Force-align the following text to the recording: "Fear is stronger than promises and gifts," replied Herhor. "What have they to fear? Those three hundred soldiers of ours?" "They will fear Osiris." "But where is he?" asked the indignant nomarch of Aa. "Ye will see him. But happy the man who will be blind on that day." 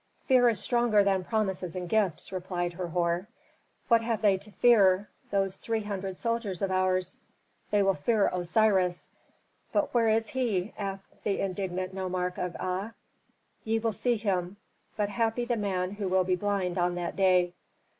"Fear 0.25 0.49
is 0.49 0.59
stronger 0.59 1.03
than 1.03 1.23
promises 1.23 1.75
and 1.75 1.87
gifts," 1.87 2.31
replied 2.31 2.73
Herhor. 2.73 3.27
"What 3.87 4.01
have 4.01 4.23
they 4.23 4.35
to 4.39 4.49
fear? 4.49 5.09
Those 5.29 5.57
three 5.57 5.83
hundred 5.83 6.17
soldiers 6.17 6.63
of 6.63 6.71
ours?" 6.71 7.17
"They 7.69 7.83
will 7.83 7.93
fear 7.93 8.27
Osiris." 8.33 9.09
"But 9.71 9.93
where 9.93 10.09
is 10.09 10.29
he?" 10.29 10.73
asked 10.75 11.23
the 11.23 11.39
indignant 11.39 11.93
nomarch 11.93 12.39
of 12.39 12.55
Aa. 12.59 12.93
"Ye 13.63 13.77
will 13.77 13.93
see 13.93 14.15
him. 14.17 14.57
But 14.97 15.09
happy 15.09 15.45
the 15.45 15.55
man 15.55 15.91
who 15.91 16.07
will 16.07 16.23
be 16.23 16.35
blind 16.35 16.79
on 16.79 16.95
that 16.95 17.15
day." 17.15 17.53